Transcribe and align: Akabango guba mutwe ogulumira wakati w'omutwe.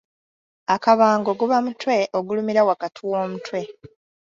Akabango 0.75 1.31
guba 1.39 1.57
mutwe 1.65 1.97
ogulumira 2.17 2.61
wakati 2.69 2.99
w'omutwe. 3.09 3.59